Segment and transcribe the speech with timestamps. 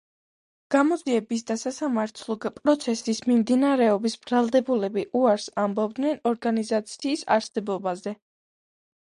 [0.75, 8.17] გამოძიების და სასამართლო პროცესის მიმდინარეობისას ბრალდებულები უარს ამბობდნენ ორგანიზაციის არსებობაზე.